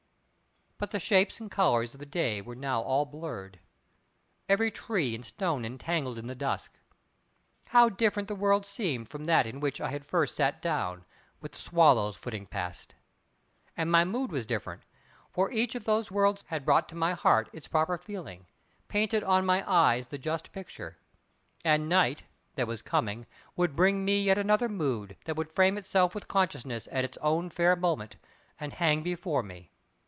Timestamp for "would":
23.55-23.75, 25.35-25.51